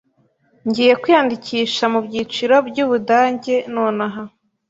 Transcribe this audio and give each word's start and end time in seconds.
Ngiye 0.67 0.93
kwiyandikisha 1.01 1.83
mubyiciro 1.93 2.55
byubudage 2.67 3.55
nonaha. 3.73 4.21